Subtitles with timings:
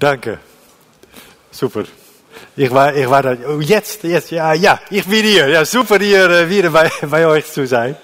[0.00, 0.38] Danke.
[1.50, 1.84] Super.
[2.56, 5.46] Ich war, ich war da, oh, jetzt, jetzt, ja, ja, ich bin hier.
[5.48, 7.98] Ja, super hier wieder bei, bei euch zu sein.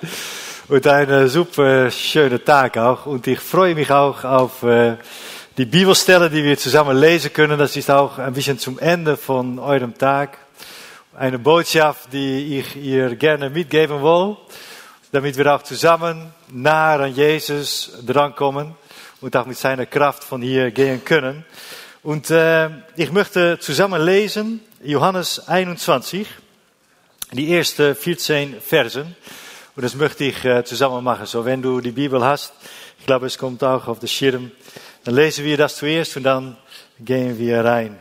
[0.69, 3.07] Und eine super schöne Tag auch.
[3.07, 4.97] Und ich freue mich auch auf äh,
[5.57, 7.59] die Bibelstellen, die wir zusammen lesen können.
[7.59, 10.37] Das ist auch ein bisschen zum Ende von eurem Tag.
[11.17, 14.37] Eine Botschaft, die ich ihr gerne mitgeben will,
[15.13, 18.75] damit wir auch zusammen nah an Jesus drankommen
[19.23, 21.47] und auch mit seiner Kraft von hier gehen können.
[22.07, 26.29] Und äh, ich möchte zusammen lesen Johannes 21,
[27.33, 29.17] die ersten 14 Versen.
[29.75, 31.27] Und das möchte ich äh, zusammen machen.
[31.27, 32.53] So, wenn du die Bibel hast,
[33.01, 34.53] ich glaube, es kommt auch auf den Schirm,
[35.03, 36.57] dann lesen wir das zuerst und dann
[37.01, 37.99] gehen wir rein.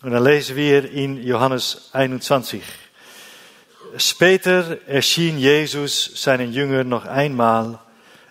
[0.00, 2.62] Und dann lesen wir in Johannes 21.
[3.96, 7.80] Später erschien Jesus seinen Jüngern noch einmal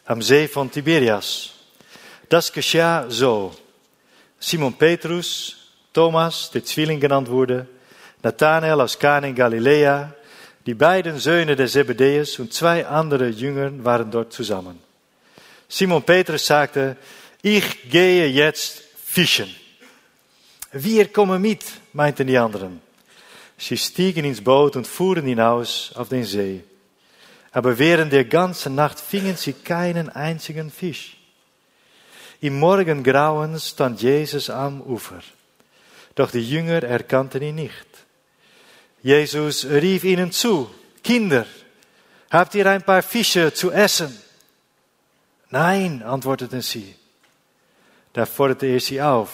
[0.05, 1.49] am See von Tiberias.
[2.29, 3.53] Das geschah so.
[4.39, 5.55] Simon Petrus,
[5.93, 7.67] Thomas, der Zwilling genannt wurde,
[8.21, 10.13] Nathanael aus Kana in Galiläa,
[10.65, 14.79] die beiden Söhne des Zebedeus und zwei andere Jüngern waren dort zusammen.
[15.67, 16.97] Simon Petrus sagte,
[17.41, 19.53] ich gehe jetzt fischen.
[20.71, 21.63] Wir kommen mit,
[21.93, 22.81] meinten die anderen.
[23.57, 26.63] Sie stiegen ins Boot und fuhren hinaus auf den See.
[27.51, 31.16] Aber während der ganzen Nacht fingen sie keinen einzigen Fisch.
[32.39, 35.21] Im Morgengrauen stand Jesus am Ufer.
[36.15, 37.87] Doch die Jünger erkannten ihn nicht.
[39.01, 40.69] Jesus rief ihnen zu,
[41.03, 41.45] Kinder,
[42.29, 44.15] habt ihr ein paar Fische zu essen?
[45.49, 46.95] Nein, antworteten sie.
[48.13, 49.29] Da forderte er sie auf.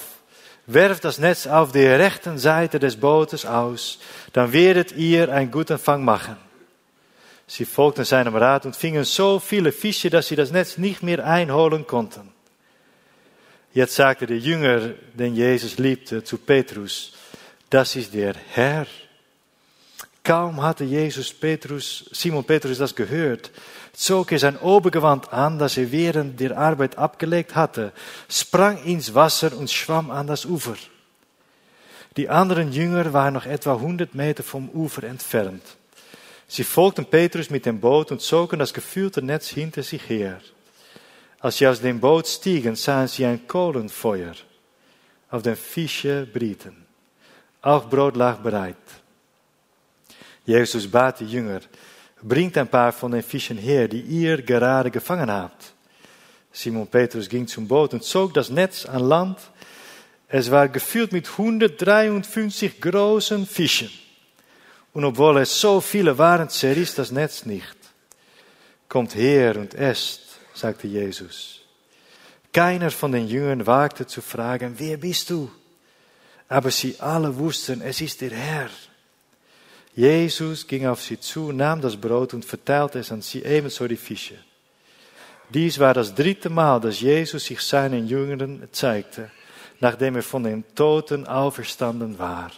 [0.65, 3.99] Werft das Netz auf der rechten Seite des Bootes aus,
[4.31, 6.37] dann werdet ihr einen guten Fang machen.
[7.47, 11.25] Sie folgten seinem Rat und fingen so viele Fische, dass sie das Netz nicht mehr
[11.25, 12.32] einholen konnten.
[13.73, 17.13] Jetzt sagte der Jünger, den Jesus liebte, zu Petrus,
[17.71, 18.85] das ist der Herr.
[20.23, 23.51] Kaum hatte Jesus Petrus, Simon Petrus das gehört,
[23.93, 27.91] zog er sein Obergewand an, das er während der Arbeit abgelegt hatte,
[28.29, 30.75] sprang ins Wasser und schwamm an das Ufer.
[32.15, 35.63] Die anderen Jünger waren noch etwa 100 Meter vom Ufer entfernt.
[36.47, 40.39] Sie folgten Petrus mit dem Boot und zogen das gefüllte Netz hinter sich her.
[41.43, 44.33] Als sie aus dem Boot stiegen, sahen sie ein Kohlenfeuer
[45.29, 46.85] auf dem Fische brieten.
[47.61, 48.77] Auch Brot lag bereit.
[50.45, 51.59] Jesus bat die Jünger,
[52.21, 55.73] bringt ein paar von den Fischen her, die ihr gerade gefangen habt.
[56.49, 59.39] Simon Petrus ging zum Boot und zog das Netz an Land.
[60.29, 63.89] Es war gefüllt mit 153 großen Fischen.
[64.93, 67.75] Und obwohl es so viele waren, zerriss das Netz nicht.
[68.87, 70.22] Kommt her und esst
[70.53, 71.61] sagte Jesus.
[72.51, 75.51] Keiner von den Jüngern wagte zu fragen, wer bist du?
[76.47, 78.69] Aber sie alle wussten, es ist der Herr.
[79.95, 83.97] Jesus ging auf sie zu, nahm das Brot und verteilte es an sie, ebenso die
[83.97, 84.37] Fische.
[85.49, 89.29] Dies war das dritte Mal, dass Jesus sich seinen Jüngern zeigte,
[89.79, 92.51] nachdem er von den Toten auferstanden war.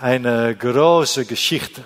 [0.00, 1.84] Eine große Geschichte.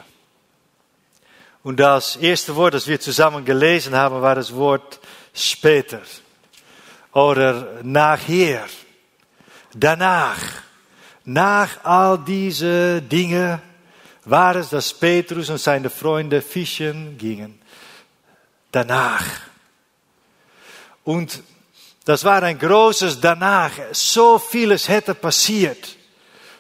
[1.67, 5.01] Und das erste Wort, das wir zusammen gelesen haben, war das Wort
[5.35, 6.01] später
[7.11, 8.69] oder nachher,
[9.75, 10.39] danach.
[11.25, 13.61] Nach all diese Dinge
[14.27, 17.61] war es, dass Petrus und seine Freunde fischen gingen.
[18.71, 19.27] Danach.
[21.03, 21.43] Und
[22.05, 23.73] das war ein großes Danach.
[23.91, 25.97] So vieles hätte passiert.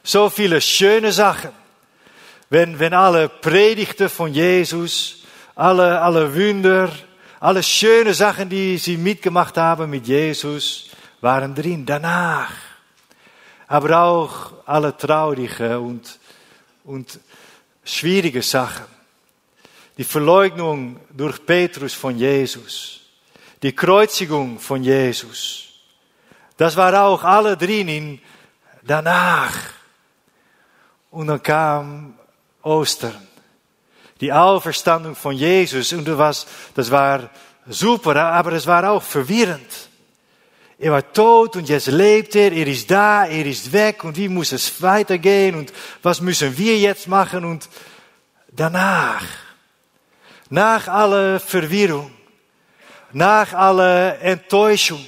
[0.03, 1.66] So viele schöne Sachen.
[2.49, 5.25] Wenn, wenn alle Predigten von Jesus,
[5.55, 6.91] alle, alle Wunder,
[7.41, 10.91] alle schöne Sachen, die sie mitgemacht haben mit Jesus,
[11.21, 11.85] waren drin.
[11.85, 12.53] Danach.
[13.67, 16.19] Aber auch alle traurige und,
[16.85, 17.19] und
[17.85, 18.87] schwierige Sachen.
[19.99, 23.01] Die Verleugnung durch Petrus von Jesus.
[23.63, 25.65] Die Kreuzigung von Jesus.
[26.57, 28.21] Das war auch alle drin in
[28.83, 29.57] danach.
[31.11, 32.15] Und dann kam
[32.67, 33.15] Ostern.
[34.21, 35.93] Die Auferstandung von Jesus.
[35.93, 37.31] Und das, was, das war
[37.69, 39.89] super, aber es war auch verwirrend.
[40.79, 44.29] Er war tot und jetzt lebt er, er ist da, er ist weg und wie
[44.29, 45.73] muss es weitergehen und
[46.03, 47.67] was müssen wir jetzt machen und
[48.53, 49.25] danach,
[50.51, 52.11] nach aller Verwirrung,
[53.13, 55.03] nach aller Enttäuschung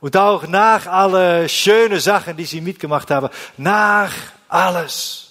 [0.00, 4.12] und auch nach alle schönen Sachen, die sie mitgemacht haben, nach
[4.48, 5.27] alles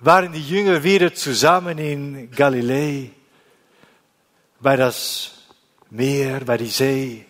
[0.00, 3.10] waren die Jünger wieder zusammen in Galiläa,
[4.60, 5.32] bei das
[5.90, 7.26] Meer, bei die See.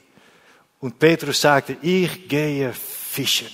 [0.80, 3.48] Und Petrus sagte, ich gehe fischen.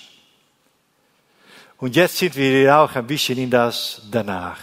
[1.79, 4.59] Und jetzt sind wir auch ein bisschen in das danach.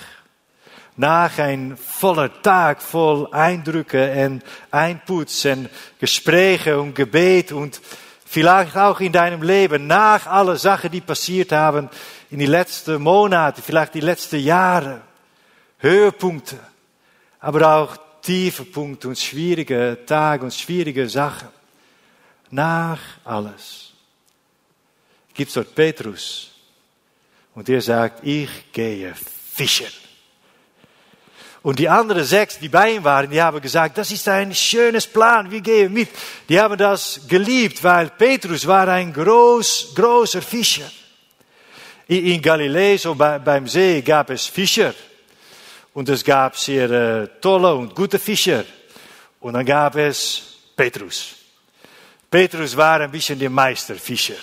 [0.95, 7.81] Nach ein voller Tag voll Eindrücke und Einputs und Gespräche und Gebet und
[8.33, 11.87] vielleicht auch in deinem Leben, nach alle Sachen, die passiert haben
[12.31, 15.01] in die letzten Monate, vielleicht die letzten Jahre,
[15.77, 16.59] Höhepunkte,
[17.39, 21.49] aber auch tiefe Punkte und schwierige Tage und schwierige Sachen.
[22.49, 23.91] Nach alles.
[25.31, 26.49] Gibt es dort Petrus.
[27.53, 30.02] Und der sagt, ich gehe fischen.
[31.63, 35.07] Und die anderen sechs, die bei ihm waren, die haben gesagt, das ist ein schönes
[35.07, 36.09] Plan, wir gehen mit.
[36.49, 40.91] Die haben das geliebt, weil Petrus war ein groß, großer Fischer.
[42.07, 44.93] In Galiläa, so beim See, gab es Fischer.
[45.93, 48.65] Und es gab sehr äh, tolle und gute Fischer.
[49.39, 51.35] Und dann gab es Petrus.
[52.29, 54.41] Petrus war ein bisschen der Meisterfischer.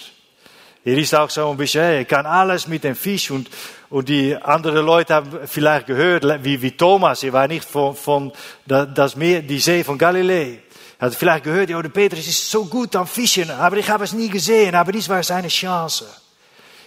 [0.82, 3.50] Er ist auch so ein bisschen, er kann alles mit dem Fisch und,
[3.90, 8.32] und die anderen Leute haben vielleicht gehört, wie, wie Thomas, er war nicht von, von
[8.64, 10.56] das Meer, die See von Galiläa.
[10.98, 14.04] Er hat vielleicht gehört, ja, der Petrus ist so gut am Fischen, aber ich habe
[14.04, 16.06] es nie gesehen, aber dies war seine Chance.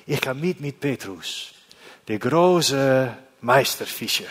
[0.07, 1.51] Ich kann mit mit Petrus,
[2.07, 4.25] der große Meisterfischer.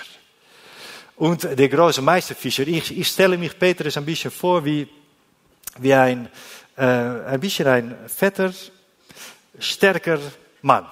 [1.17, 4.89] Und der große Meisterfischer, ich, ich stelle mich Petrus ein bisschen vor wie,
[5.79, 6.29] wie ein,
[6.77, 8.53] äh, ein bisschen ein fetter,
[9.59, 10.19] stärker
[10.63, 10.87] Mann.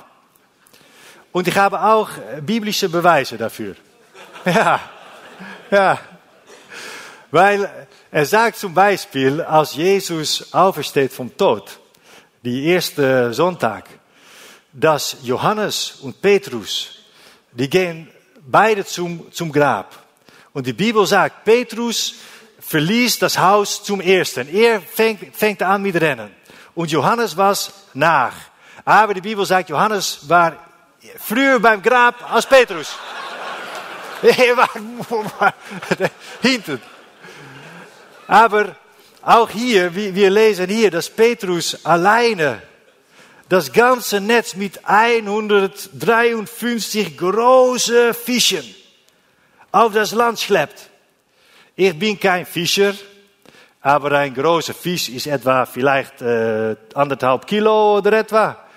[1.33, 2.11] Und ich habe auch
[2.43, 3.77] biblische Beweise dafür.
[4.45, 4.81] Ja,
[5.71, 5.99] ja.
[7.31, 11.79] Weil er sagt zum Beispiel, als Jesus aufersteht vom Tod,
[12.43, 13.85] die erste Sonntag,
[14.73, 17.03] dass Johannes und Petrus,
[17.53, 18.09] die gehen
[18.41, 19.97] beide zum, zum Grab.
[20.53, 22.15] Und die Bibel sagt, Petrus
[22.61, 24.49] verließ das Haus zum ersten.
[24.49, 26.31] Er fängt, fängt an mit Rennen.
[26.75, 28.35] Und Johannes was nach.
[28.85, 30.53] Aber die Bibel sagt, Johannes war
[31.19, 32.95] früher beim Grab als Petrus.
[34.23, 34.69] er war.
[38.27, 38.77] Aber
[39.23, 42.63] auch hier, wir lesen hier, dass Petrus alleine
[43.49, 48.65] das ganze Netz mit 153 große Fischen
[49.73, 50.89] auf das Land schleppt.
[51.75, 52.95] Ich bin kein Fischer,
[53.81, 58.70] aber ein großer Fisch ist etwa vielleicht äh, anderthalb Kilo oder etwa.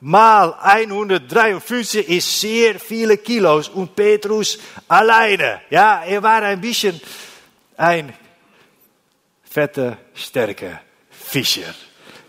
[0.00, 5.62] Mal 153 ist sehr viele Kilos und Petrus alleine.
[5.70, 7.00] Ja, er war ein bisschen
[7.76, 8.12] ein
[9.42, 10.80] fetter, sterker
[11.10, 11.74] Fischer.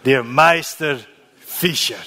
[0.03, 0.97] Der Meister
[1.45, 1.97] Fischer.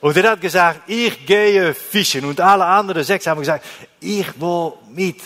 [0.00, 2.24] Und er hat gesagt, ich gehe fischen.
[2.24, 3.64] Und alle anderen sechs haben gesagt,
[4.00, 5.20] ich will mit.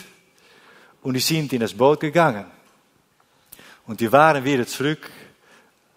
[1.02, 2.44] Und die sind in das Boot gegangen.
[3.86, 5.10] Und die waren wieder zurück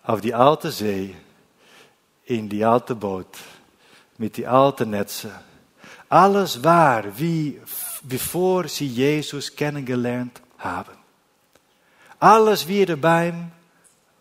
[0.03, 1.15] auf die alte See,
[2.29, 3.37] in die alte Boot,
[4.17, 5.31] mit die alten Netze.
[6.09, 7.59] Alles war wie
[8.03, 10.97] bevor sie Jesus kennengelernt haben.
[12.19, 13.51] Alles wieder beim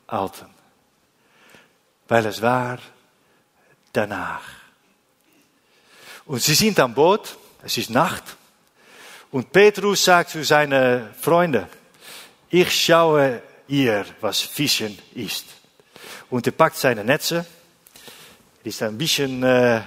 [0.06, 0.46] Alten.
[2.08, 2.78] War
[3.92, 4.42] danach.
[6.24, 8.24] Und sie sind am Boot, es ist Nacht.
[9.30, 11.66] Und Petrus sagt zu seinen Freunden,
[12.48, 15.44] ich schaue ihr, was Fischen ist.
[16.30, 17.44] Und er packt seine Netze.
[18.68, 19.80] Ist ein bisschen, äh,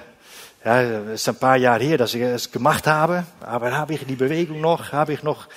[0.65, 3.25] ja, es ist ein paar Jahre her, dass ich es gemacht habe.
[3.39, 5.47] Aber habe ich die Bewegung noch, habe ich noch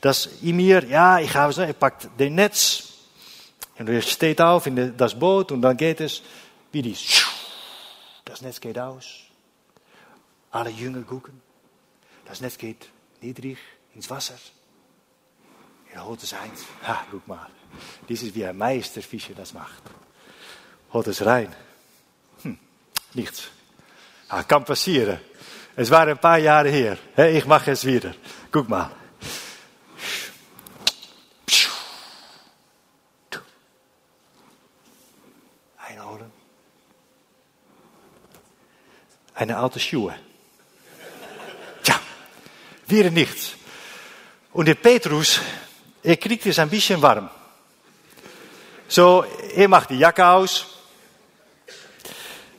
[0.00, 0.82] das in mir?
[0.84, 1.66] Ja, ich habe es noch.
[1.66, 2.84] Er packt den Netz.
[3.78, 6.22] Und er steht auf in das Boot und dann geht es
[6.72, 6.96] wie die
[8.24, 9.24] das Netz geht aus.
[10.50, 11.42] Alle Jünger gucken.
[12.24, 12.88] Das Netz geht
[13.20, 13.58] niedrig
[13.94, 14.38] ins Wasser.
[15.92, 16.64] Er holt es eins.
[16.86, 17.50] Ha, guck mal.
[18.08, 19.82] Dies wie ein Meisterfischer das macht.
[20.94, 21.54] Holt es rein.
[23.14, 23.48] Nichts.
[24.28, 25.18] Ah, kann passieren.
[25.76, 26.98] Es war ein paar Jahre her.
[27.16, 28.14] Ich mache es wieder.
[28.50, 28.90] Guck mal.
[39.42, 40.14] eine alte Schuhe.
[41.82, 42.00] Tja,
[42.86, 43.54] wieder nichts.
[44.52, 45.40] Und der Petrus,
[46.02, 47.28] er kriegt es ein bisschen warm.
[48.88, 50.71] So, er macht die Jacke aus.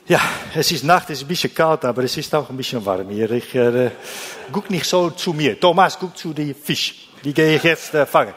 [0.06, 0.20] Ja,
[0.54, 3.10] es ist Nacht, es ist ein bisschen kalt, aber es ist auch ein bisschen warm
[3.10, 3.32] hier.
[3.32, 3.90] Ich äh,
[4.52, 5.58] guck nicht so zu mir.
[5.58, 7.08] Thomas, guck zu die Fisch.
[7.24, 8.34] Die gehe ich jetzt äh, fangen.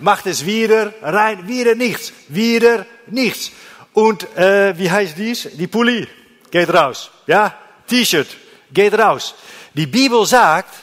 [0.00, 3.50] Macht es wieder rein, wieder nichts, wieder nichts.
[3.94, 5.48] Und äh, wie heißt dies?
[5.54, 6.06] Die Pulli
[6.50, 7.10] geht raus.
[7.26, 8.28] Ja, T-Shirt,
[8.70, 9.34] geht raus.
[9.72, 10.74] Die Bibel sagt,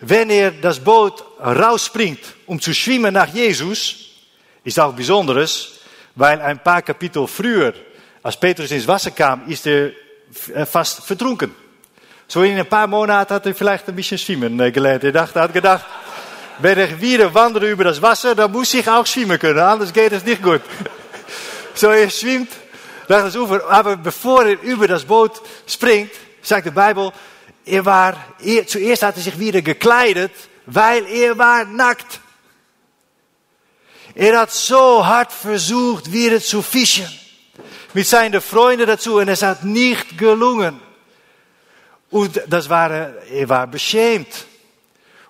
[0.00, 3.94] wenn er das Boot rausspringt, um zu schwimmen nach Jesus,
[4.64, 5.80] ist auch Besonderes,
[6.14, 7.74] weil ein paar Kapitel früher,
[8.26, 9.92] als Petrus ins Wasser kam, ist er
[10.66, 11.54] fast vertrunken.
[12.26, 15.04] So in ein paar Monaten hat er vielleicht ein bisschen schwimmen gelernt.
[15.04, 15.84] Er dachte, hat gedacht,
[16.58, 20.10] wenn ich wieder wandere über das Wasser, dann muss ich auch schwimmen können, anders geht
[20.10, 20.60] es nicht gut.
[21.74, 22.50] So er schwimmt
[23.06, 26.10] nach das Ufer, aber bevor er über das Boot springt,
[26.42, 27.12] sagt de Bijbel,
[27.64, 30.32] er war, er, zuerst hat er sich wieder gekleidet,
[30.66, 32.18] weil er war nackt.
[34.16, 36.64] Er hat so hart versucht, wieder zu.
[37.96, 40.78] Mit seinen Freunden dazu und es hat nicht gelungen.
[42.10, 44.44] Und das war, er war beschämt.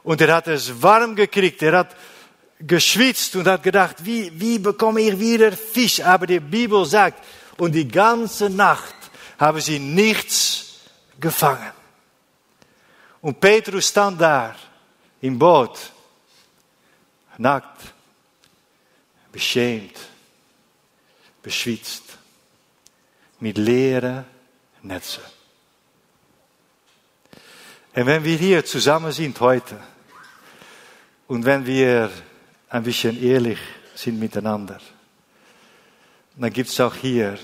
[0.02, 1.62] Und er hat es warm gekriegt.
[1.62, 1.94] Er hat
[2.58, 6.00] geschwitzt und hat gedacht, wie, wie bekomme ich wieder Fisch?
[6.00, 7.22] Aber die Bibel sagt,
[7.56, 8.96] und die ganze Nacht
[9.38, 10.80] haben sie nichts
[11.20, 11.70] gefangen.
[13.20, 14.56] Und Petrus stand daar
[15.20, 15.92] im Boot,
[17.38, 17.80] nackt,
[19.30, 19.96] beschämt,
[21.44, 22.05] beschwitzt,
[23.46, 24.24] mit leeren
[24.82, 25.22] Netzen.
[27.94, 29.78] Und wenn wir hier zusammen sind heute
[31.28, 32.10] und wenn wir
[32.68, 33.60] ein bisschen ehrlich
[33.94, 34.80] sind miteinander,
[36.34, 37.38] dann gibt es auch hier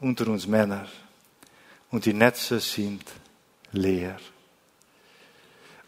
[0.00, 0.88] unter uns Männer
[1.92, 3.04] und die Netze sind
[3.70, 4.16] leer.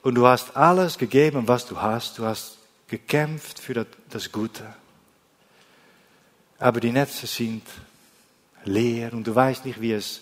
[0.02, 2.18] Und du hast alles gegeben, was du hast.
[2.18, 2.56] Du hast
[2.86, 4.62] gekämpft für das Gute.
[6.60, 7.64] Aber die Netze sind
[8.68, 10.20] leer und du weißt nicht, wie es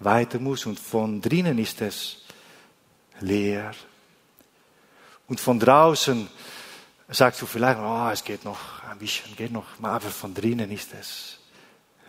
[0.00, 0.66] weiter muss.
[0.66, 2.22] Und von drinnen ist es
[3.20, 3.72] leer.
[5.26, 6.28] Und von draußen
[7.08, 10.92] sagst du vielleicht, oh, es geht noch ein bisschen, geht noch, aber von drinnen ist
[10.94, 11.38] es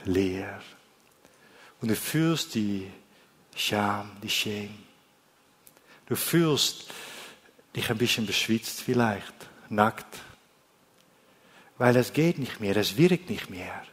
[0.06, 0.62] leer.
[1.82, 2.90] Und du fühlst die
[3.56, 4.70] Scham, die Scham.
[6.06, 6.86] Du fühlst
[7.76, 9.34] dich ein bisschen beschwitzt vielleicht,
[9.70, 10.18] nackt.
[11.78, 13.84] Weil es geht nicht mehr, es wirkt nicht mehr.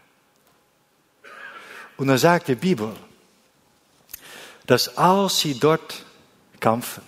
[1.97, 2.95] Und dann sagt die Bibel,
[4.67, 6.05] dass als sie dort
[6.61, 7.03] kämpfen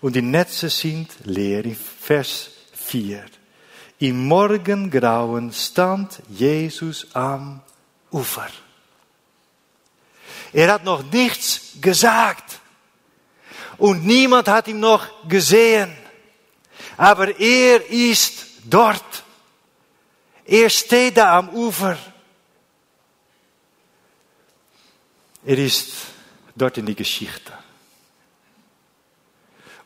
[0.00, 3.24] und die Netze sind leer, in Vers 4,
[3.98, 7.60] im Morgengrauen stand Jesus am
[8.10, 8.48] Ufer.
[10.52, 12.60] Er hat noch nichts gesagt.
[13.78, 15.92] Und niemand hat ihn noch gesehen.
[16.96, 19.24] Aber er ist dort.
[20.44, 21.96] Er steht da am Ufer.
[25.44, 25.92] Er ist
[26.54, 27.52] dort in die Geschichte.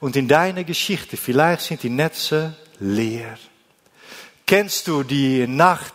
[0.01, 3.39] Und in deiner Geschichte, vielleicht sind die Netze leer.
[4.47, 5.95] Kennst du die Nacht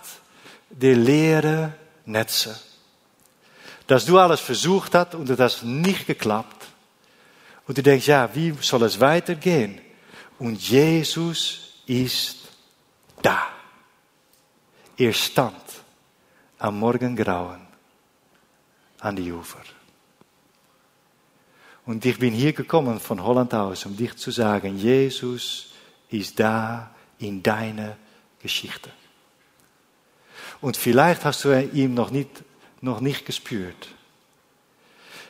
[0.70, 1.74] der leeren
[2.06, 2.60] Netze?
[3.86, 6.66] Dass du alles versucht hast und het hat nicht geklappt.
[7.68, 9.80] Und du denkst, ja, wie soll es weitergehen?
[10.40, 12.38] Und Jesus ist
[13.22, 13.48] da.
[14.98, 15.64] Er stand
[16.58, 17.69] am Morgengrauen
[19.00, 19.62] an die Ufer.
[21.86, 25.68] Und ich bin hier gekommen von Holland aus, um dich zu sagen, Jesus
[26.10, 27.98] ist da in deiner
[28.42, 28.92] Geschichte.
[30.62, 32.30] Und vielleicht hast du ihn noch nicht,
[32.82, 33.90] noch nicht gespürt.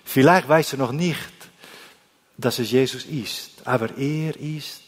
[0.04, 1.20] Vielleicht weißt du noch nicht,
[2.38, 4.84] dass es Jesus ist, aber er ist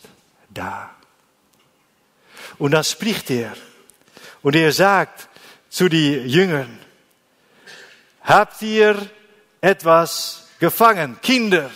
[0.50, 0.90] da.
[2.58, 3.54] Und dann spricht er
[4.42, 5.30] und er sagt
[5.70, 6.80] zu den Jüngern,
[8.24, 9.10] habt ihr
[9.60, 11.70] etwas gefangen, Kinder,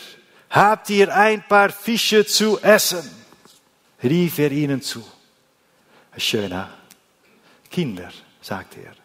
[0.50, 3.26] habt ihr ein paar Fische zu essen?
[4.04, 5.04] rief er ihnen zu.
[6.18, 6.70] Schöner
[7.70, 8.12] Kinder,
[8.42, 8.96] sagt er.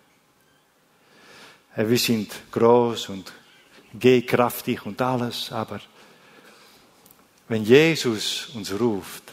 [1.88, 3.32] Wir sind groß und
[3.94, 5.80] gehkraftig und alles, aber
[7.48, 9.24] wenn Jesus uns ruft,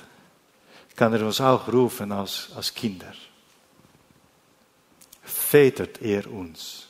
[0.96, 3.14] kann er uns auch rufen als, als Kinder.
[5.22, 6.88] Vätert er uns.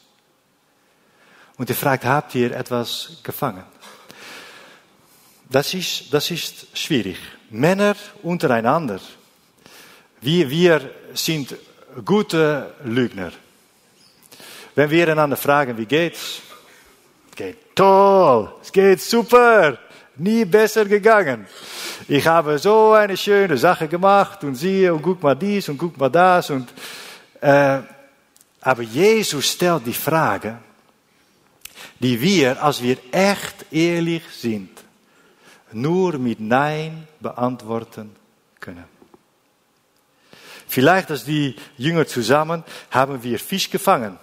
[1.58, 3.64] Und er fragt, habt ihr etwas gefangen?
[5.50, 7.18] Das ist, das ist schwierig.
[7.50, 9.00] Männer untereinander.
[10.22, 11.56] Wir, wir sind
[12.04, 13.32] gute Lügner.
[14.76, 16.42] Wenn wir einander fragen, wie geht's?
[17.36, 19.78] Geht toll, es geht super,
[20.16, 21.48] nie besser gegangen.
[22.08, 25.98] Ich habe so eine schöne Sache gemacht und siehe und guck mal dies und guck
[25.98, 26.68] mal das und
[27.42, 27.80] äh,
[28.62, 30.58] aber Jesus stellt die Frage,
[32.00, 34.70] die wir, als wir echt ehrlich sind,
[35.72, 38.16] nur mit Nein beantworten
[38.60, 38.86] können.
[40.68, 44.20] Vielleicht als die Jünger zusammen haben wir Fisch gefangen.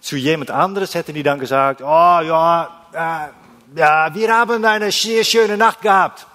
[0.00, 5.24] Zu jemand anderes hätten die dann gesagt, oh ja, äh, ja, wir haben eine sehr
[5.24, 6.26] schöne Nacht gehabt.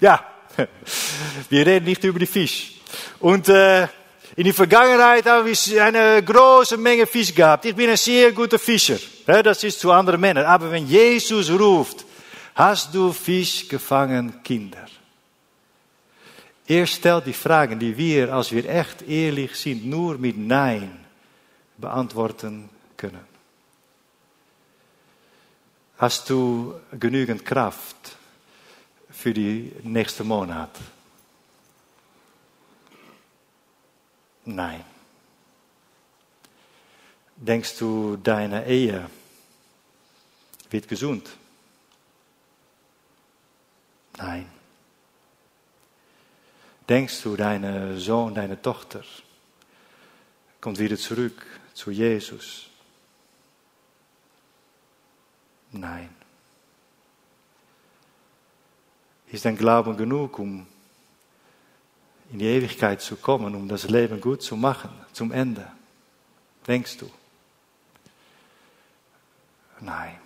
[0.00, 0.24] Ja,
[1.48, 2.80] wir reden nicht über die Fisch.
[3.20, 3.88] Und äh,
[4.34, 7.66] In die Vergangenheit habe ich eine große Menge Fisch gehabt.
[7.66, 8.96] Ich bin ein sehr guter Fischer.
[9.26, 10.46] Das ist zu anderen Männern.
[10.46, 12.06] Aber wenn Jesus ruft,
[12.54, 14.86] hast du Fisch gefangen, Kinder?
[16.66, 20.90] Er stellt die Fragen, die wir, als wir echt ehrlich sind, nur mit Nein
[21.76, 23.26] beantworten können.
[25.98, 28.16] Hast du genügend Kraft
[29.10, 30.70] für die nächste Monat?
[34.44, 34.84] Nein.
[37.36, 39.08] Denkst du, deine Ehe
[40.70, 41.28] wird gesund?
[44.16, 44.50] Nein.
[46.88, 49.02] Denkst du, deine Sohn, deine Tochter
[50.60, 51.44] kommt wieder zurück
[51.74, 52.66] zu Jesus?
[55.70, 56.14] Nein.
[59.28, 60.66] Ist dein Glauben genug, um
[62.32, 65.70] in die Ewigkeit zu kommen, um das Leben gut zu machen, zum Ende?
[66.66, 67.10] Denkst du?
[69.80, 70.16] Nein.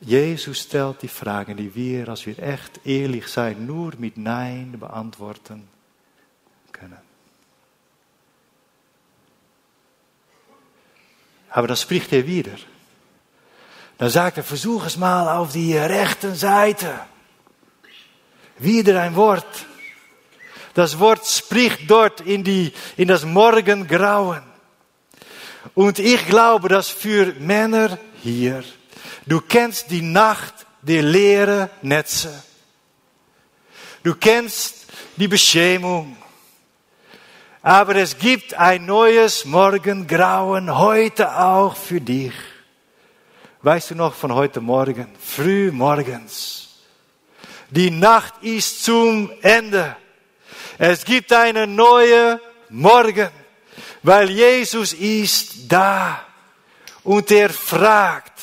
[0.00, 5.68] Jesus stellt die Fragen, die wir, als wir echt ehrlich zijn, nur mit Nein beantworten
[6.70, 6.98] können.
[11.50, 12.56] Aber dann spricht er wieder.
[13.96, 17.00] Dann sagt er, versuch es mal auf die rechten Seite.
[18.58, 19.66] Wieder ein Wort.
[20.74, 24.42] Das Wort spricht dort in, die, in das Morgengrauen.
[25.74, 28.64] Und ich glaube, dass für Männer hier,
[29.26, 32.42] du kennst die Nacht der leeren Netze.
[34.02, 34.86] Du kennst
[35.16, 36.16] die Beschämung.
[37.62, 42.32] Aber es gibt ein neues Morgengrauen heute auch für dich.
[43.62, 45.08] Weißt du noch von heute Morgen?
[45.18, 46.67] Früh morgens.
[47.70, 49.96] Die Nacht ist zum Ende.
[50.78, 53.30] Es gibt einen neuen Morgen,
[54.02, 56.24] weil Jesus ist da
[57.04, 58.40] und er fragt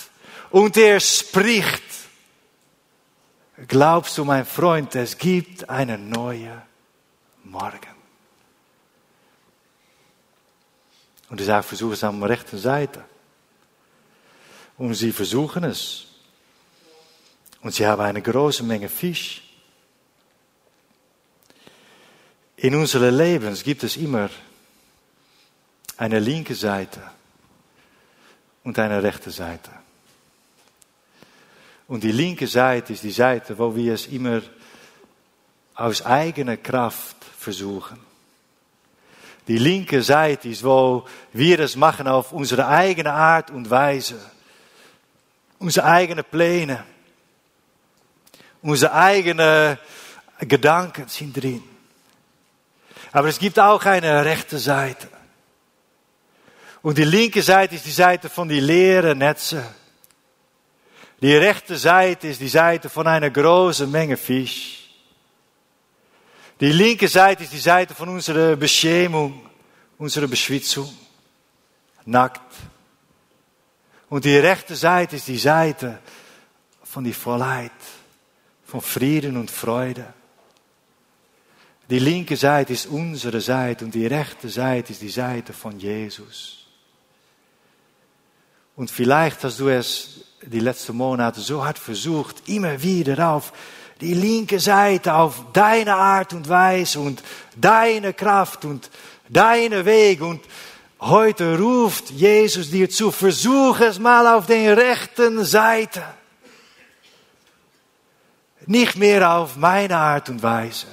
[0.51, 1.83] und er spricht.
[3.67, 6.61] Glaubst du, mein Freund, es gibt einen neuen
[7.43, 7.95] Morgen?
[11.29, 13.03] Und ich sage, versuch es an der rechten Seite.
[14.77, 16.07] Und sie versuchen es.
[17.65, 19.41] Und sie haben eine große Menge Fisch.
[22.57, 24.29] In unseren Lebens gibt es immer
[25.97, 27.01] eine linke Seite
[28.63, 29.71] und eine rechte Seite.
[31.87, 34.43] Und die linke Seite ist die Seite, wo wir es immer
[35.73, 37.97] aus eigener Kraft versuchen.
[39.47, 44.19] Die linke Seite ist, wo wir es machen auf unsere eigene Art und Weise.
[45.57, 46.85] Unsere eigenen Pläne.
[48.65, 49.77] Unsere eigenen
[50.39, 51.63] Gedanken sind drin.
[53.11, 55.07] Aber es gibt auch eine rechte Seite.
[56.81, 59.63] Und die linke Seite ist die Seite von die leeren Netze.
[61.21, 64.89] Die rechte Seite ist die Seite von einer großen Menge Fisch.
[66.59, 69.47] Die linke Seite ist die Seite von unserer Beschämung,
[69.99, 70.91] unserer Beschwitzung.
[72.05, 72.41] Nackt.
[74.09, 75.99] Und die rechte Seite ist die Seite
[76.83, 77.71] von die Vollheit,
[78.75, 80.05] von Frieden und Freude.
[81.89, 86.67] Die linke Seite ist unsere Seite und die rechte Seite ist die Seite von Jesus.
[88.75, 93.53] Und vielleicht hast du es die letzten Monate so hart versucht, immer wieder auf
[94.01, 97.23] die linke Seite auf deine Art und Weise und
[97.55, 98.91] deine Kraft und
[99.29, 100.21] deine Weg.
[100.21, 100.41] Und
[100.99, 106.03] heute ruft Jesus dir zu, versuch es mal auf der rechten Seite.
[108.67, 110.87] Nicht mehr auf meine Art und Weise.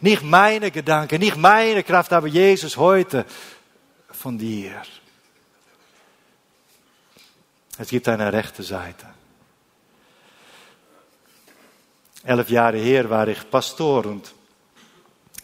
[0.00, 3.24] Nicht meine Gedanken, nicht meine Kraft, aber Jesus heute
[4.10, 4.82] von dir.
[7.78, 9.06] Es gibt eine rechte Seite.
[12.26, 14.34] elf Jahre her war ich Pastor und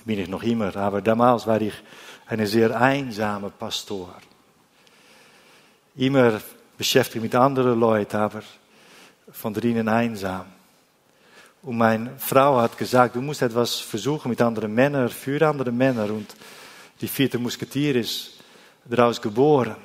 [0.04, 1.74] bin ich noch immer, aber damals war ich
[2.26, 4.14] eine sehr einsame Pastor.
[5.96, 6.40] Immer
[6.76, 8.42] beschäftigt mit anderen Leuten, aber
[9.30, 10.46] von drinnen einsam.
[11.62, 16.10] Und meine Frau hat gesagt, du musst etwas versuchen mit anderen Männern, für andere Männer.
[16.10, 16.34] Und
[17.00, 18.32] die vierte Musketier ist
[18.84, 19.76] daraus geboren.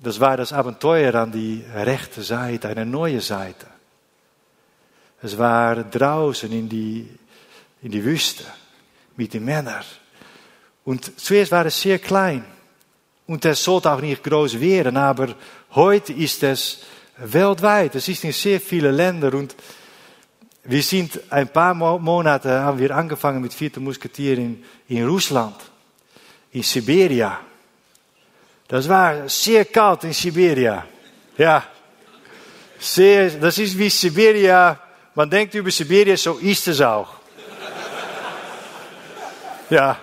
[0.00, 3.66] Das war das Abenteuer an die rechte Seite, eine neue Seite.
[5.20, 7.08] Es war draußen in die,
[7.82, 8.44] in die Wüste
[9.16, 9.82] mit den Männern.
[10.84, 12.44] Und zuerst war es sehr klein.
[13.26, 15.34] Und es sollte auch nicht groß werden, aber
[15.72, 16.84] heute ist es
[17.16, 17.96] weltweit.
[17.96, 19.34] Es ist in sehr viele Länder
[20.68, 25.56] wir sind ein paar Monate, haben wir angefangen mit Vierte Musketier in, in Russland,
[26.52, 27.40] in Siberia.
[28.68, 30.84] Das war sehr kalt in Siberia.
[31.38, 31.64] Ja.
[32.78, 34.78] Sehr, das ist wie Siberia.
[35.14, 36.78] Man denkt über Siberia, so ist es.
[39.70, 39.98] Ja.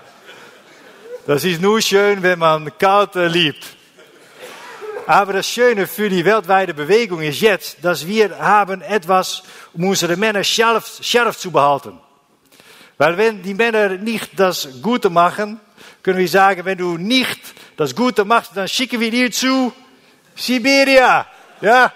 [1.28, 3.75] Das ist nur schön, wenn man kalt liebt.
[5.08, 10.18] Aber das Schöne für die weltweite Bewegung ist jetzt, dass wir haben etwas, um unsere
[10.18, 12.00] Männer scharf, scharf zu behalten.
[12.98, 15.60] Weil wenn die Männer nicht das Gute machen,
[16.02, 17.40] können wir sagen, wenn du nicht
[17.78, 19.72] das Gute machst, dann schicken wir dir zu
[20.36, 21.28] Siberia.
[21.62, 21.94] Ja,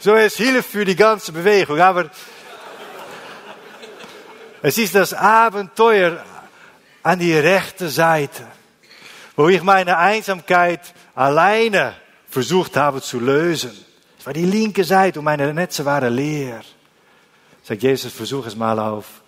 [0.00, 1.80] so ist Hilfe für die ganze Bewegung.
[1.80, 2.10] Aber
[4.62, 6.24] es ist das Abenteuer
[7.04, 8.48] an die rechte Seite,
[9.36, 10.80] wo ich meine Einsamkeit
[11.14, 12.01] alleine
[12.32, 13.72] versucht habe zu lösen.
[14.18, 16.62] Es war die linke Seite und meine Netze waren leer.
[17.62, 19.22] Sagt Jesus, versuch es mal auf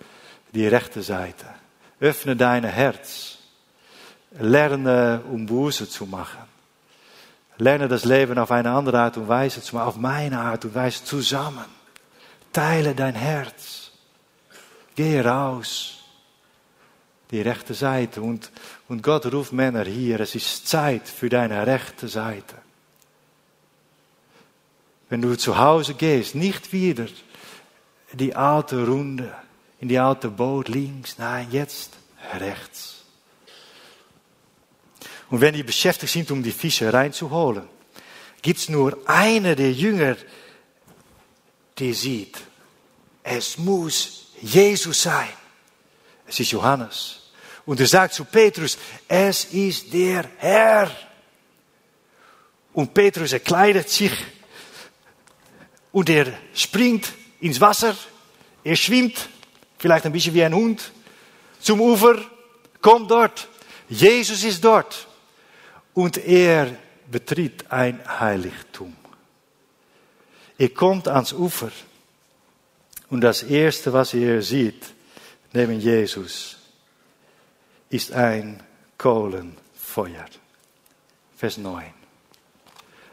[0.53, 1.45] die rechte Seite.
[2.01, 3.37] Öffne dein Herz.
[4.41, 6.45] Lerne, um Buße zu machen.
[7.59, 10.75] Lerne das Leben auf eine andere Art und Weise zu machen, auf meine Art und
[10.75, 11.67] Weise zusammen.
[12.55, 13.91] Teile dein Herz.
[14.97, 15.99] Geh raus.
[17.31, 18.23] Die rechte Seite.
[18.23, 18.51] Und,
[18.89, 20.21] und Gott ruft Männer hier.
[20.21, 22.64] Es ist Zeit für deine rechte Seite.
[25.09, 27.07] Wenn du zu Hause gehst, nicht wieder
[28.13, 29.35] die alte Runde,
[29.81, 31.93] in die alte Boot links, nein, jetzt
[32.39, 33.05] rechts.
[35.31, 37.65] Und wenn die beschäftigt sind, um die Fische reinzuholen,
[38.41, 40.17] gibt es nur eine der Jünger,
[41.79, 42.39] die sieht,
[43.23, 45.33] es muss Jesus sein.
[46.27, 47.21] Es ist Johannes.
[47.67, 50.91] Und er sagt zu Petrus, es ist der Herr.
[52.75, 54.13] Und Petrus erkleidet sich
[55.95, 57.97] und er springt ins Wasser,
[58.65, 59.29] er schwimmt,
[59.79, 60.91] vielleicht ein bisschen wie ein Hund,
[61.61, 62.19] zum Ufer,
[62.81, 63.49] kommt dort.
[63.89, 65.07] Jesus ist dort.
[65.95, 66.77] Und er
[67.09, 68.97] betritt ein Heiligtum.
[70.59, 71.71] Er kommt ans Ufer.
[73.09, 74.93] Und das Erste, was er sieht,
[75.53, 76.57] neben Jesus,
[77.89, 78.61] ist ein
[78.99, 80.27] Kohlenfeuer.
[81.37, 81.85] Vers 9.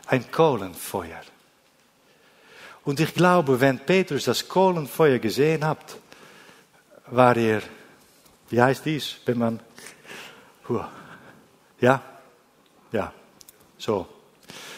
[0.07, 1.21] Ein Kohlenfeuer.
[2.83, 5.97] Und ich glaube, wenn Petrus das Kohlenfeuer gesehen hat,
[7.07, 7.61] war er,
[8.49, 9.59] wie heißt dies, wenn man,
[11.79, 12.01] ja,
[12.91, 13.13] ja,
[13.77, 14.07] so,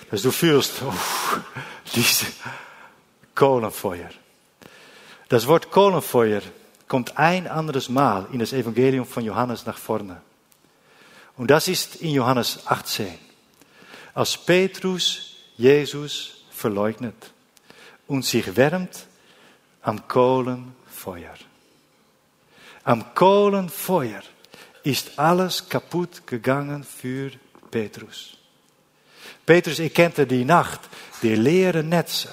[0.10, 1.40] dass du fühlst, uff,
[1.96, 2.26] diese
[3.34, 4.10] Kohlenfeuer.
[5.30, 6.42] Das Wort Kohlenfeuer
[6.88, 10.22] kommt ein anderes Mal in das Evangelium von Johannes nach vorne.
[11.38, 13.08] Und das ist in Johannes 18.
[14.14, 17.33] Als Petrus Jesus verleugnet
[18.14, 19.08] und sich wärmt
[19.82, 21.34] am Kohlenfeuer.
[22.84, 24.22] Am Kohlenfeuer
[24.84, 27.32] ist alles kaputt gegangen für
[27.72, 28.38] Petrus.
[29.44, 30.82] Petrus erkannte die Nacht,
[31.24, 32.30] die leere Netze.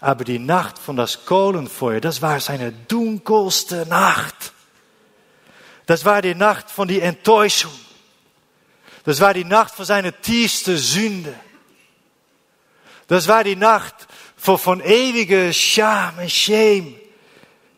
[0.00, 4.54] Aber die Nacht von das Kohlenfeuer, das war seine dunkelste Nacht.
[5.84, 7.78] Das war die Nacht von die Enttäuschung.
[9.04, 11.34] Das war die Nacht von seiner tiefste Sünde.
[13.06, 14.06] Das war die Nacht
[14.40, 16.94] voor van eeuwige Scham en Shame.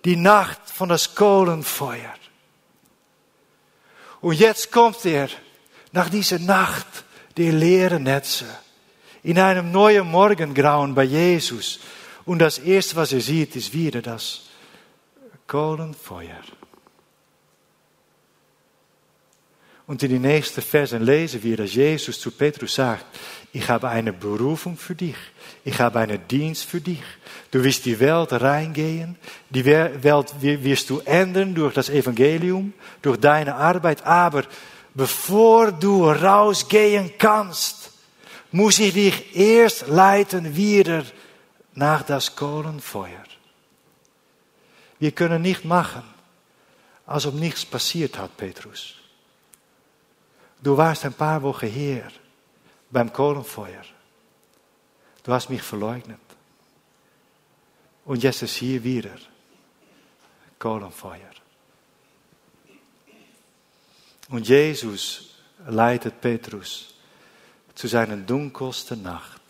[0.04, 2.14] Die Nacht von das Kohlenfeuer.
[4.20, 5.28] Und jetzt kommt er
[5.92, 6.86] nach dieser Nacht
[7.36, 8.46] der leeren Netze
[9.22, 11.80] in einem neuen Morgengrauen bei Jesus.
[12.24, 14.42] Und das erste, was er sieht, ist wieder das
[15.46, 16.42] Kohlenfeuer.
[19.92, 23.04] Und in die nächsten Versen lesen wir, dass Jesus zu Petrus sagt,
[23.52, 25.16] ich habe eine Berufung für dich.
[25.66, 27.02] Ich habe einen Dienst für dich.
[27.50, 29.16] Du wirst die Welt reingehen.
[29.50, 34.02] Die Welt wirst du ändern durch das Evangelium, durch deine Arbeit.
[34.06, 34.44] Aber
[34.94, 37.90] bevor du rausgehen kannst,
[38.50, 41.04] muss ich dich erst leiten wieder
[41.74, 43.24] nach das Kohlenfeuer.
[44.98, 46.02] Wir können nicht machen,
[47.04, 49.01] als ob nichts passiert hat, Petrus.
[50.62, 52.08] Du warst ein paar Wochen hier
[52.90, 53.82] beim Kohlenfeuer.
[55.24, 56.20] Du hast mich verleugnet.
[58.04, 59.16] Und jetzt ist hier wieder
[60.58, 61.32] Kohlenfeuer.
[64.28, 65.34] Und Jesus
[65.66, 66.94] leitet Petrus
[67.74, 69.40] zu seiner dunkelsten Nacht.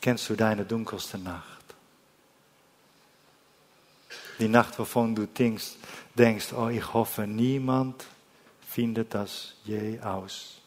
[0.00, 1.57] Kennst du deine dunkelste Nacht?
[4.38, 5.72] Die Nacht, wovon du denkst,
[6.14, 8.04] denkst, oh, ich hoffe, niemand
[8.68, 10.60] findet das je aus.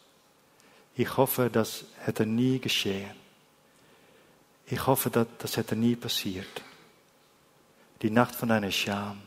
[0.94, 3.16] Ich hoffe, das hätte nie geschehen.
[4.66, 6.62] Ich hoffe, dass das hätte nie passiert.
[8.02, 9.20] Die Nacht von deiner Scham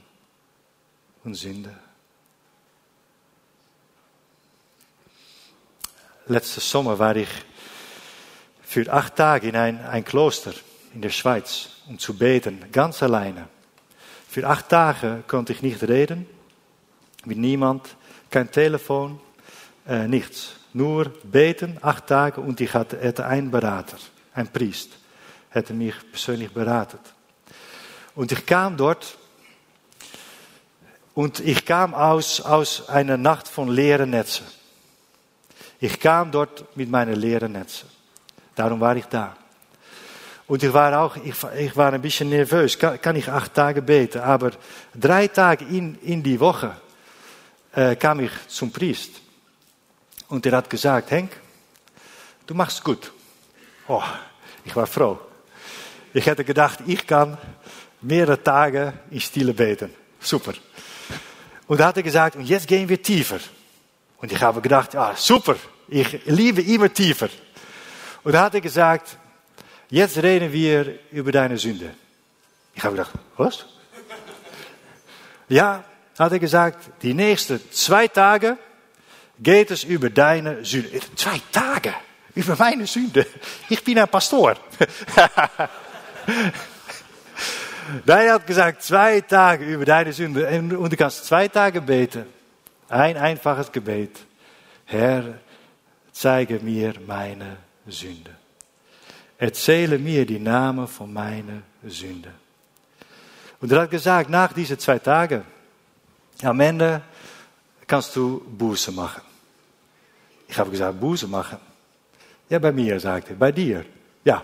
[1.23, 1.75] und Sünde.
[6.27, 7.29] Letzte Sommer war ich
[8.63, 10.53] für acht Tage in ein, ein Kloster
[10.93, 13.47] in der Schweiz, um zu beten, ganz alleine.
[14.35, 16.27] Für acht Tage konnte ich nicht reden,
[17.23, 17.95] mit niemand,
[18.29, 19.17] kein Telefon,
[19.87, 20.57] äh, nichts.
[20.73, 23.95] Nur beten, acht Tage und ich hatte, hatte einen Berater,
[24.33, 24.89] ein Priest,
[25.51, 26.99] hätte mich persönlich beraten.
[28.13, 29.17] Und ich kam dort
[31.13, 34.45] und ich kam aus, aus Nacht von leeren Netzen.
[35.79, 37.87] Ich kam dort mit meinen leeren Netzen.
[38.53, 39.37] Darum war ich da.
[40.47, 42.77] Und ich war auch, ich, ich war ein bisschen nervös.
[42.77, 44.19] Kann, kann ich acht Tage beten?
[44.19, 44.51] Aber
[44.93, 46.75] drei Tage in, in die Woche
[47.73, 49.21] äh, kam ich zum Priest.
[50.27, 51.31] Und er hat gesagt, Henk,
[52.45, 53.11] du machst gut.
[53.87, 54.03] Oh,
[54.63, 55.19] ich war froh.
[56.13, 57.37] Ich hätte gedacht, ich kann
[58.01, 59.93] mehrere Tage in Stille beten.
[60.19, 60.53] Super.
[61.67, 63.39] Und da hat gesagt, und jetzt gehen wir tiefer.
[64.17, 65.55] Und ich habe gedacht, ja, super.
[65.87, 67.29] Ich liebe immer tiefer.
[68.23, 69.17] Und da hat gesagt,
[69.89, 71.91] jetzt reden wir über deine Sünde.
[72.73, 73.65] Ich habe gedacht, was?
[75.47, 75.83] Ja,
[76.17, 78.57] hat er gesagt, die nächsten zwei Tage
[79.39, 80.99] geht es über deine Sünde.
[81.15, 81.93] Zwei Tage
[82.35, 83.25] über meine Sünde.
[83.69, 84.55] Ich bin ein Pastor.
[88.05, 90.47] Hij hat gesagt, zwei Tage über deine Sünde.
[90.77, 92.25] Und du kannst zwei Tage beten.
[92.89, 94.19] Ein einfaches Gebet.
[94.85, 95.39] Herr,
[96.11, 98.31] zeige mir meine Sünde.
[99.45, 102.33] Erzähle mir die Namen von meinen Sünden.
[103.61, 105.43] Und er hat gesagt, nach diesen zwei Tagen,
[106.41, 107.03] am Ende
[107.85, 109.21] kannst du Buße machen.
[110.47, 111.59] Ich habe gesagt, Buße machen.
[112.49, 113.85] Ja, bei mir, sagte er, bei dir.
[114.23, 114.43] Ja,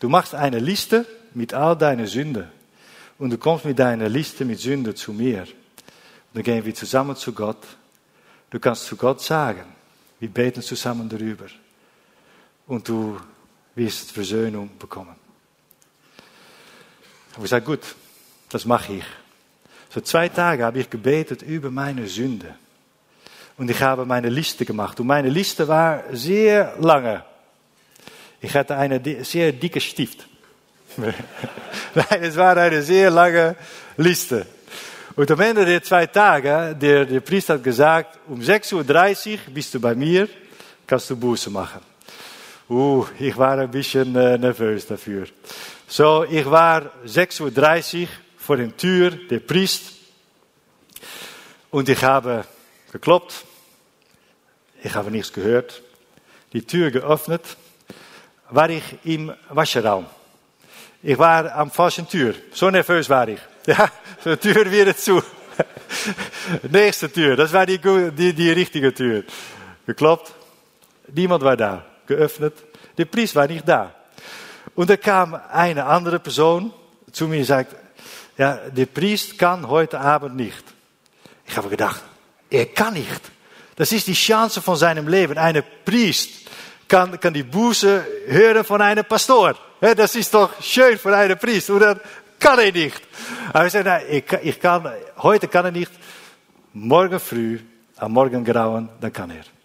[0.00, 2.48] du machst eine Liste mit all deinen Sünden.
[3.18, 5.44] Und du kommst mit deiner Liste mit Sünden zu mir.
[5.44, 7.66] Und dann gehen wir zusammen zu Gott.
[8.50, 9.64] Du kannst zu Gott sagen,
[10.20, 11.46] wir beten zusammen darüber.
[12.66, 13.18] Und du
[13.76, 15.14] wirst Versöhnung bekommen.
[17.36, 17.80] Und ich sagte, gut,
[18.48, 19.04] das mache ich.
[19.90, 22.54] So zwei Tage habe ich gebetet über meine Sünde.
[23.58, 24.98] Und ich habe meine Liste gemacht.
[25.00, 27.24] Und meine Liste war sehr lange.
[28.40, 30.26] Ich hatte eine sehr dicke Stift.
[30.96, 31.14] Nein,
[32.22, 33.56] es war eine sehr lange
[33.96, 34.46] Liste.
[35.14, 39.72] Und am Ende der zwei Tage, der, der Priester hat gesagt, um 6.30 Uhr bist
[39.72, 40.28] du bei mir,
[40.86, 41.80] kannst du Buße machen.
[42.68, 45.28] Uh, ich war ein bisschen äh, nervös dafür.
[45.86, 49.92] So, ich war 6.30 Uhr vor der Tür der Priest
[51.70, 52.44] und ich habe
[52.90, 53.44] geklopft.
[54.82, 55.80] Ich habe nichts gehört.
[56.52, 57.42] Die Tür geöffnet.
[58.50, 60.06] War ich im Waschraum.
[61.04, 62.34] Ich war am falschen Tür.
[62.52, 63.40] So nervös war ich.
[63.66, 63.90] Ja,
[64.24, 65.20] de Tür wieder zu.
[66.70, 69.24] Nächste Tür, das war die, die, die richtige Tür.
[69.84, 70.34] Geklopft.
[71.12, 71.84] Niemand war da.
[72.06, 72.54] Geöffnet.
[72.96, 73.94] Der Priest war nicht da.
[74.74, 76.72] Und er kam eine andere Person
[77.12, 77.74] zu mir und sagt,
[78.36, 80.64] ja, der Priest kann heute Abend nicht.
[81.46, 82.02] Ich habe gedacht,
[82.50, 83.20] er kann nicht.
[83.76, 85.38] Das ist die Chance von seinem Leben.
[85.38, 86.30] Eine Priest
[86.88, 89.54] kann, kann die Buße hören von einem Pastor.
[89.80, 91.70] Das ist doch schön für einen Priest.
[91.70, 91.98] Oder
[92.38, 93.00] kann er nicht.
[93.64, 95.92] Ich zei, nou, ich, ich kann, heute kann er nicht.
[96.72, 97.58] Morgen früh,
[97.96, 99.55] am Morgengrauen, dann kann er.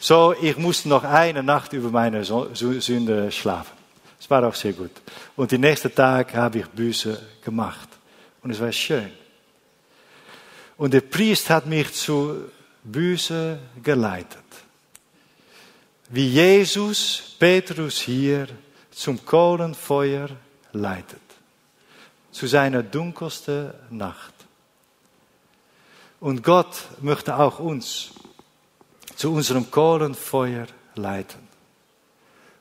[0.00, 3.76] So, ich musste noch eine Nacht über meine Sünde schlafen.
[4.18, 4.90] Das war auch sehr gut.
[5.36, 7.88] Und die nächste Tag habe ich Büße gemacht.
[8.42, 9.10] Und es war schön.
[10.76, 12.50] Und der Priest hat mich zu
[12.82, 14.42] Büße geleitet.
[16.08, 18.48] Wie Jesus Petrus hier
[18.90, 20.28] zum Kohlenfeuer
[20.72, 21.20] leitet
[22.32, 24.32] zu seiner dunkelsten Nacht.
[26.18, 28.10] Und Gott möchte auch uns
[29.22, 31.46] zu unserem Kohlenfeuer leiten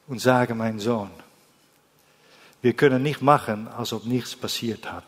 [0.05, 1.09] und sagen, mein Sohn,
[2.61, 5.07] wir können nicht machen, als ob nichts passiert hat.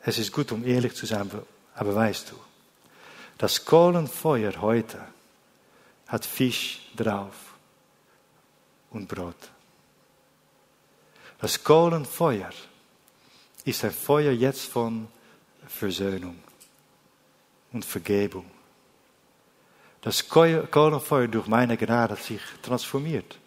[0.00, 1.28] Es ist gut, um ehrlich zu sein,
[1.74, 2.36] aber weißt du,
[3.36, 5.04] das Kohlenfeuer heute
[6.06, 7.34] hat Fisch drauf
[8.90, 9.50] und Brot.
[11.40, 12.52] Das Kohlenfeuer
[13.64, 15.08] ist ein Feuer jetzt von
[15.66, 16.38] Versöhnung
[17.72, 18.61] und Vergebung.
[20.02, 23.38] Das Kohlenfeuer durch meine Gnade sich transformiert.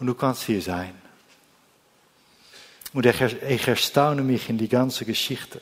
[0.00, 0.94] Und du kannst hier sein.
[2.92, 5.60] Und ich erstaune mich in die ganze Geschichte.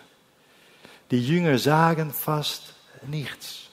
[1.11, 2.75] Die Jünger sagen fast
[3.07, 3.69] nichts.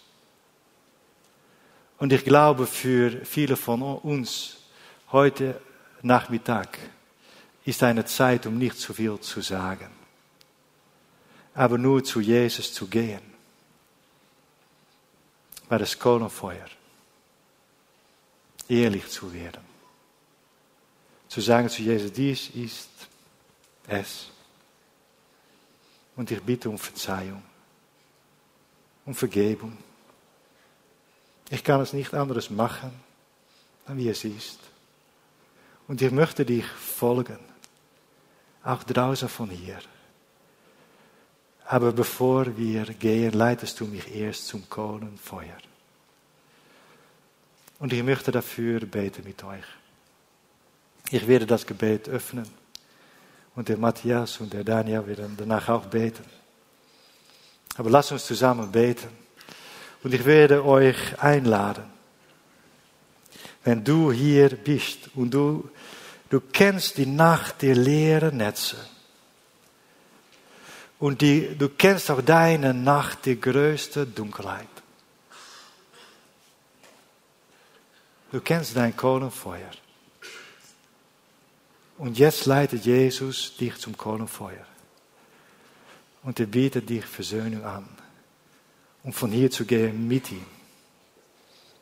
[2.00, 4.58] Und ich glaube, für viele von uns
[5.12, 5.60] heute
[6.02, 6.78] Nachmittag
[7.66, 9.90] ist eine Zeit, um nicht zu viel zu sagen,
[11.54, 13.27] aber nur zu Jesus zu gehen.
[15.70, 16.68] Bei das Kohlenfeuer.
[18.70, 19.66] Ehrlich zu werden.
[21.28, 22.90] Zu sagen zu Jesus, dies ist
[23.88, 24.30] es.
[26.16, 27.44] Und ich bitte um Verzeihung,
[29.06, 29.78] um Vergebung.
[31.50, 32.92] Ich kann es nicht anderes machen,
[33.86, 34.60] dann wie es ist.
[35.88, 37.40] Und ich möchte dich folgen,
[38.64, 39.80] auch draußen von hier.
[41.70, 45.58] Aber bevor wir gehen, leitest du mich erst zum Kohlenfeuer.
[47.80, 49.66] Und ich möchte dafür beten mit euch.
[51.12, 52.48] Ich werde das Gebet öffnen.
[53.54, 56.24] Und der Matthias und der Daniel werden danach auch beten.
[57.76, 59.10] Aber lasst uns zusammen beten.
[60.04, 61.84] Und ich werde euch einladen.
[63.66, 65.70] Wenn du hier bist und du,
[66.30, 68.78] du kennst die Nacht der leeren Netze.
[71.00, 74.68] Und die, du kennst auch deine Nacht der größte Dunkelheit.
[78.32, 79.72] Du kennst dein Kohlenfeuer.
[81.98, 84.66] Und jetzt leitet Jesus dich zum Kohlenfeuer.
[86.24, 87.88] Und er bietet dich Versöhnung an,
[89.04, 90.46] um von hier zu gehen mit ihm.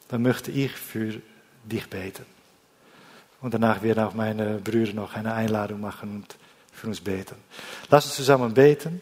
[0.08, 1.22] Dann möchte ich für
[1.64, 2.26] dich beten.
[3.42, 6.38] Und danach werden auch meine Brüder noch eine Einladung machen und
[6.76, 7.36] für uns beten.
[7.90, 9.02] Lass uns zusammen beten.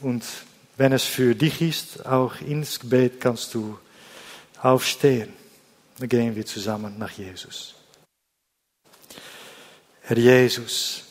[0.00, 0.24] Und
[0.76, 3.78] wenn es für dich ist, auch ins Gebet kannst du
[4.60, 5.32] aufstehen.
[5.98, 7.74] Dann gehen wir zusammen nach Jesus.
[10.02, 11.04] Herr Jesus,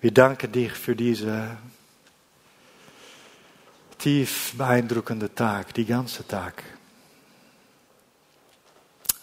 [0.00, 1.56] wir danken dich für diese
[3.98, 6.62] tief beeindruckende Tag, die ganze Tag.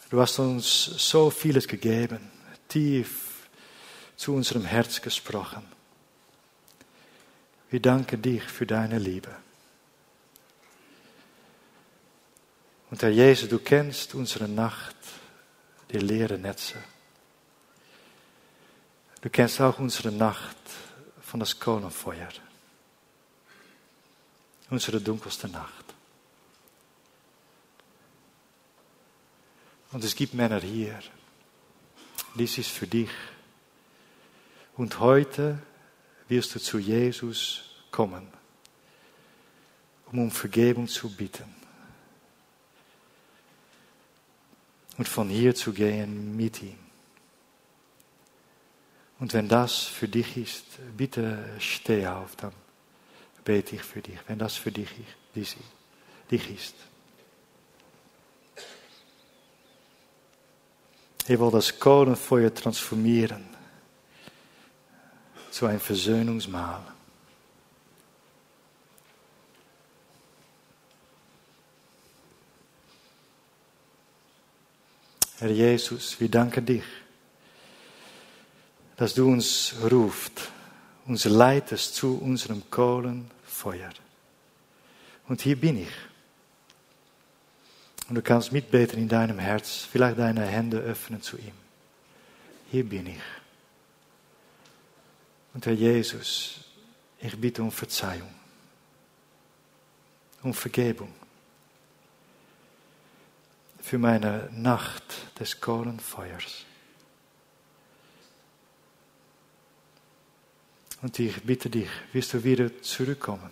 [0.09, 2.31] Du hast uns so vieles gegeben,
[2.67, 3.28] tief
[4.19, 5.65] zu unserem Herz gesprochen.
[7.69, 9.33] Wir danken dich für deine Liebe.
[12.91, 14.97] Und Herr Jesus, du kennst unsere Nacht,
[15.89, 16.83] die leere Netze.
[19.21, 20.57] Du kennst auch unsere Nacht
[21.21, 22.27] von das Kohlenfeuer.
[24.69, 25.85] Unsere dunkelste Nacht.
[29.93, 30.99] Und es gibt Männer hier.
[32.35, 33.09] Dies ist für dich.
[34.79, 35.59] Und heute
[36.29, 38.25] wirst du zu Jesus kommen,
[40.09, 41.53] um um Vergebung zu bitten.
[44.97, 46.77] Und von hier zu gehen mit ihm.
[49.19, 50.63] Und wenn das für dich ist,
[50.95, 52.53] bitte steh auf, dann
[53.43, 54.87] bete ich für dich, wenn das für dich,
[56.49, 56.75] ist.
[61.27, 63.58] Ich will das Kohlenfeuer transformieren
[65.59, 66.81] zu ein Versöhnungsmahl.
[75.39, 76.83] Herr Jesus, wir danken dich
[78.99, 80.51] dass du uns ruft,
[81.05, 83.91] uns leitest zu unserem Kohlenfeuer.
[85.29, 85.93] Und hier bin ich.
[88.09, 91.53] Und du kannst mitbeten in deinem Herz, vielleicht deine Hände öffnen zu ihm.
[92.71, 93.21] Hier bin ich.
[95.53, 96.61] Und Herr Jesus,
[97.19, 98.33] ich bitte um Verzeihung,
[100.43, 101.13] um Vergebung
[103.81, 105.03] für meine Nacht
[105.39, 106.65] des Kohlenfeuers.
[111.01, 113.51] Und ich bitte dich, wirst du wieder zurückkommen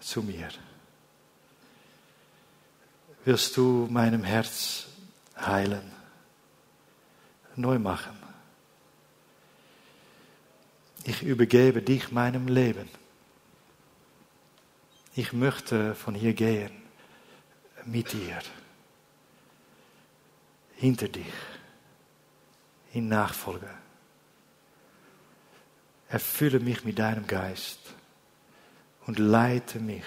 [0.00, 0.48] zu mir.
[3.24, 4.86] Wirst du meinem Herz
[5.38, 5.92] heilen,
[7.56, 8.23] neu machen.
[11.04, 12.88] Ich übergebe dich meinem Leben.
[15.14, 16.72] Ich möchte von hier gehen
[17.84, 18.40] mit dir,
[20.76, 21.32] hinter dich,
[22.92, 23.68] in Nachfolge.
[26.08, 27.80] Erfülle mich mit deinem Geist
[29.06, 30.04] und leite mich,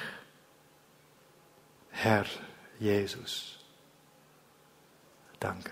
[1.91, 2.25] Herr
[2.79, 3.59] Jesus.
[5.39, 5.71] Danke.